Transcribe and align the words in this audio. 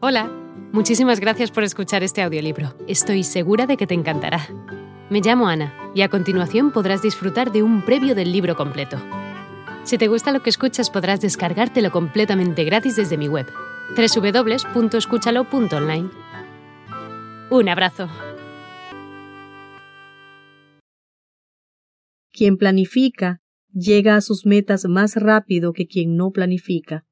Hola, 0.00 0.30
muchísimas 0.72 1.18
gracias 1.18 1.50
por 1.50 1.64
escuchar 1.64 2.04
este 2.04 2.22
audiolibro. 2.22 2.72
Estoy 2.86 3.24
segura 3.24 3.66
de 3.66 3.76
que 3.76 3.88
te 3.88 3.94
encantará. 3.94 4.46
Me 5.10 5.20
llamo 5.20 5.48
Ana 5.48 5.74
y 5.92 6.02
a 6.02 6.08
continuación 6.08 6.70
podrás 6.70 7.02
disfrutar 7.02 7.50
de 7.50 7.64
un 7.64 7.84
previo 7.84 8.14
del 8.14 8.30
libro 8.30 8.54
completo. 8.54 8.96
Si 9.82 9.98
te 9.98 10.06
gusta 10.06 10.30
lo 10.30 10.40
que 10.40 10.50
escuchas 10.50 10.88
podrás 10.88 11.20
descargártelo 11.20 11.90
completamente 11.90 12.62
gratis 12.62 12.94
desde 12.94 13.18
mi 13.18 13.26
web, 13.26 13.46
www.escúchalo.online. 13.96 16.10
Un 17.50 17.68
abrazo. 17.68 18.08
Quien 22.30 22.56
planifica 22.56 23.40
llega 23.72 24.14
a 24.14 24.20
sus 24.20 24.46
metas 24.46 24.84
más 24.84 25.16
rápido 25.16 25.72
que 25.72 25.88
quien 25.88 26.14
no 26.14 26.30
planifica. 26.30 27.04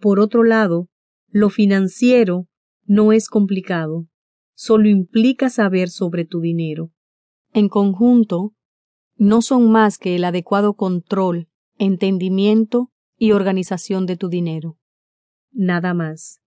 Por 0.00 0.18
otro 0.18 0.42
lado, 0.42 0.88
lo 1.30 1.50
financiero 1.50 2.48
no 2.84 3.12
es 3.12 3.28
complicado, 3.28 4.06
solo 4.54 4.88
implica 4.88 5.48
saber 5.48 5.88
sobre 5.88 6.24
tu 6.24 6.40
dinero. 6.40 6.90
En 7.52 7.68
conjunto, 7.68 8.52
no 9.16 9.42
son 9.42 9.70
más 9.70 9.98
que 9.98 10.16
el 10.16 10.24
adecuado 10.24 10.74
control, 10.74 11.48
entendimiento 11.78 12.90
y 13.16 13.32
organización 13.32 14.06
de 14.06 14.16
tu 14.16 14.28
dinero. 14.28 14.78
Nada 15.52 15.94
más. 15.94 16.40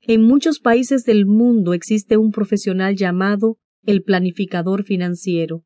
En 0.00 0.22
muchos 0.22 0.60
países 0.60 1.04
del 1.04 1.26
mundo 1.26 1.74
existe 1.74 2.16
un 2.16 2.30
profesional 2.32 2.96
llamado 2.96 3.58
el 3.84 4.02
planificador 4.02 4.84
financiero, 4.84 5.64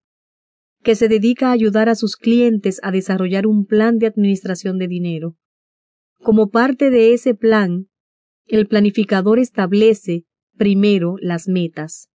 que 0.82 0.96
se 0.96 1.08
dedica 1.08 1.48
a 1.48 1.52
ayudar 1.52 1.88
a 1.88 1.94
sus 1.94 2.16
clientes 2.16 2.80
a 2.82 2.90
desarrollar 2.90 3.46
un 3.46 3.64
plan 3.64 3.98
de 3.98 4.06
administración 4.06 4.78
de 4.78 4.88
dinero. 4.88 5.36
Como 6.18 6.50
parte 6.50 6.90
de 6.90 7.12
ese 7.14 7.34
plan, 7.34 7.88
el 8.46 8.66
planificador 8.66 9.38
establece 9.38 10.24
primero 10.56 11.16
las 11.20 11.48
metas, 11.48 12.08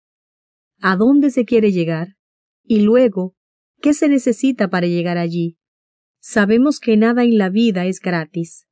a 0.79 0.95
dónde 0.95 1.29
se 1.31 1.45
quiere 1.45 1.71
llegar 1.71 2.15
y 2.63 2.81
luego 2.81 3.35
qué 3.81 3.93
se 3.93 4.09
necesita 4.09 4.69
para 4.69 4.87
llegar 4.87 5.17
allí. 5.17 5.57
Sabemos 6.19 6.79
que 6.79 6.97
nada 6.97 7.23
en 7.23 7.37
la 7.37 7.49
vida 7.49 7.85
es 7.85 7.99
gratis. 7.99 8.67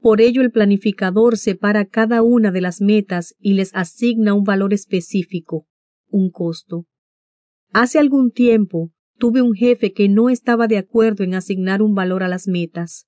Por 0.00 0.20
ello 0.20 0.42
el 0.42 0.50
planificador 0.50 1.38
separa 1.38 1.86
cada 1.86 2.22
una 2.22 2.50
de 2.50 2.60
las 2.60 2.80
metas 2.80 3.34
y 3.38 3.54
les 3.54 3.74
asigna 3.74 4.34
un 4.34 4.42
valor 4.42 4.74
específico, 4.74 5.66
un 6.08 6.30
costo. 6.30 6.86
Hace 7.72 7.98
algún 7.98 8.32
tiempo 8.32 8.90
tuve 9.16 9.40
un 9.40 9.54
jefe 9.54 9.92
que 9.92 10.08
no 10.08 10.28
estaba 10.28 10.66
de 10.66 10.76
acuerdo 10.76 11.22
en 11.24 11.34
asignar 11.34 11.80
un 11.80 11.94
valor 11.94 12.22
a 12.24 12.28
las 12.28 12.48
metas. 12.48 13.06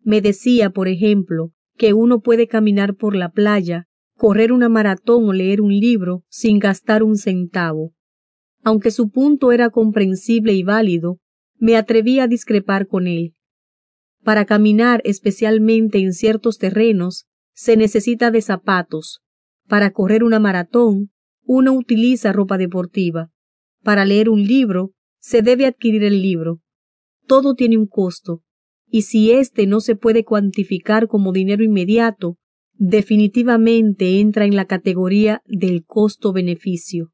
Me 0.00 0.22
decía, 0.22 0.70
por 0.70 0.88
ejemplo, 0.88 1.52
que 1.80 1.94
uno 1.94 2.20
puede 2.20 2.46
caminar 2.46 2.94
por 2.94 3.16
la 3.16 3.30
playa, 3.30 3.86
correr 4.14 4.52
una 4.52 4.68
maratón 4.68 5.26
o 5.26 5.32
leer 5.32 5.62
un 5.62 5.70
libro 5.72 6.24
sin 6.28 6.58
gastar 6.58 7.02
un 7.02 7.16
centavo. 7.16 7.94
Aunque 8.62 8.90
su 8.90 9.08
punto 9.08 9.50
era 9.50 9.70
comprensible 9.70 10.52
y 10.52 10.62
válido, 10.62 11.20
me 11.56 11.78
atreví 11.78 12.20
a 12.20 12.26
discrepar 12.26 12.86
con 12.86 13.06
él. 13.06 13.32
Para 14.22 14.44
caminar 14.44 15.00
especialmente 15.04 16.00
en 16.00 16.12
ciertos 16.12 16.58
terrenos 16.58 17.24
se 17.54 17.78
necesita 17.78 18.30
de 18.30 18.42
zapatos. 18.42 19.22
Para 19.66 19.90
correr 19.90 20.22
una 20.22 20.38
maratón, 20.38 21.10
uno 21.44 21.72
utiliza 21.72 22.30
ropa 22.30 22.58
deportiva. 22.58 23.30
Para 23.82 24.04
leer 24.04 24.28
un 24.28 24.42
libro, 24.42 24.90
se 25.18 25.40
debe 25.40 25.64
adquirir 25.64 26.04
el 26.04 26.20
libro. 26.20 26.60
Todo 27.26 27.54
tiene 27.54 27.78
un 27.78 27.86
costo, 27.86 28.42
y 28.90 29.02
si 29.02 29.30
éste 29.30 29.66
no 29.66 29.80
se 29.80 29.94
puede 29.94 30.24
cuantificar 30.24 31.06
como 31.06 31.32
dinero 31.32 31.62
inmediato, 31.62 32.36
definitivamente 32.74 34.20
entra 34.20 34.44
en 34.44 34.56
la 34.56 34.64
categoría 34.64 35.42
del 35.46 35.84
costo-beneficio, 35.84 37.10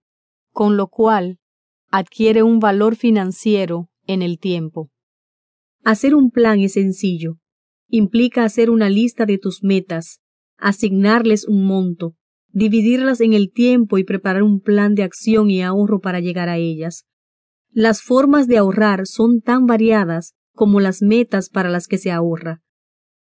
con 0.53 0.77
lo 0.77 0.89
cual 0.89 1.39
adquiere 1.91 2.43
un 2.43 2.61
valor 2.61 2.97
financiero 2.97 3.89
en 4.07 4.23
el 4.23 4.39
tiempo. 4.39 4.91
Hacer 5.85 6.15
un 6.15 6.31
plan 6.31 6.61
es 6.61 6.73
sencillo. 6.73 7.37
Implica 7.89 8.45
hacer 8.45 8.71
una 8.71 8.89
lista 8.89 9.27
de 9.27 9.39
tus 9.39 9.63
metas, 9.63 10.21
asignarles 10.57 11.47
un 11.47 11.65
monto, 11.65 12.15
dividirlas 12.49 13.21
en 13.21 13.35
el 13.35 13.53
tiempo 13.53 13.99
y 13.99 14.05
preparar 14.05 14.43
un 14.43 14.61
plan 14.61 14.95
de 14.95 15.03
acción 15.03 15.51
y 15.51 15.63
ahorro 15.63 16.01
para 16.01 16.21
llegar 16.21 16.49
a 16.49 16.57
ellas. 16.57 17.05
Las 17.71 18.01
formas 18.01 18.49
de 18.49 18.57
ahorrar 18.57 19.03
son 19.07 19.41
tan 19.43 19.67
variadas 19.67 20.35
como 20.57 20.81
las 20.81 21.03
metas 21.03 21.49
para 21.49 21.71
las 21.71 21.87
que 21.87 21.99
se 21.99 22.11
ahorra. 22.11 22.63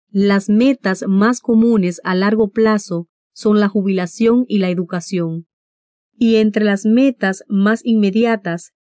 Las 0.08 0.48
metas 0.48 1.04
más 1.08 1.40
comunes 1.40 2.00
a 2.04 2.14
largo 2.14 2.50
plazo 2.50 3.08
son 3.32 3.58
la 3.58 3.68
jubilación 3.68 4.44
y 4.46 4.58
la 4.58 4.68
educación. 4.70 5.46
Y 6.16 6.36
entre 6.36 6.64
las 6.64 6.84
metas 6.84 7.42
más 7.48 7.80
inmediatas 7.84 8.72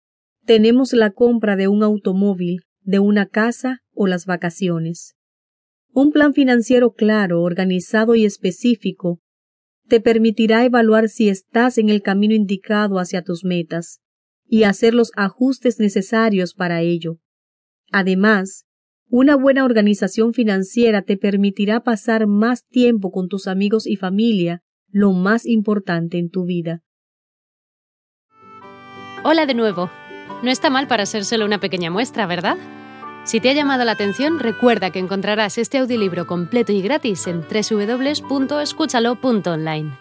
tenemos 0.45 0.93
la 0.93 1.11
compra 1.11 1.55
de 1.55 1.67
un 1.67 1.81
automóvil, 1.81 2.61
de 2.81 2.99
una 2.99 3.25
casa 3.25 3.79
o 3.93 4.05
las 4.05 4.25
vacaciones. 4.25 5.15
Un 5.93 6.11
plan 6.11 6.33
financiero 6.33 6.91
claro, 6.93 7.41
organizado 7.41 8.15
y 8.15 8.25
específico 8.25 9.21
te 9.87 9.99
permitirá 9.99 10.63
evaluar 10.63 11.09
si 11.09 11.29
estás 11.29 11.77
en 11.77 11.89
el 11.89 12.01
camino 12.01 12.33
indicado 12.33 12.99
hacia 12.99 13.23
tus 13.23 13.43
metas 13.43 13.99
y 14.45 14.63
hacer 14.63 14.93
los 14.93 15.11
ajustes 15.15 15.79
necesarios 15.79 16.53
para 16.53 16.81
ello. 16.81 17.20
Además, 17.91 18.65
una 19.09 19.35
buena 19.35 19.65
organización 19.65 20.33
financiera 20.33 21.01
te 21.01 21.17
permitirá 21.17 21.81
pasar 21.81 22.27
más 22.27 22.65
tiempo 22.67 23.11
con 23.11 23.27
tus 23.27 23.47
amigos 23.47 23.85
y 23.85 23.97
familia, 23.97 24.61
lo 24.89 25.11
más 25.11 25.45
importante 25.45 26.17
en 26.17 26.29
tu 26.29 26.45
vida. 26.45 26.81
Hola 29.23 29.45
de 29.45 29.53
nuevo. 29.53 29.89
No 30.41 30.49
está 30.49 30.69
mal 30.69 30.87
para 30.87 31.05
ser 31.05 31.25
solo 31.25 31.45
una 31.45 31.59
pequeña 31.59 31.91
muestra, 31.91 32.25
¿verdad? 32.25 32.55
Si 33.25 33.39
te 33.39 33.51
ha 33.51 33.53
llamado 33.53 33.85
la 33.85 33.91
atención, 33.91 34.39
recuerda 34.39 34.89
que 34.89 34.97
encontrarás 34.97 35.59
este 35.59 35.77
audiolibro 35.77 36.25
completo 36.25 36.71
y 36.71 36.81
gratis 36.81 37.27
en 37.27 37.41
www.escúchalo.online. 37.41 40.00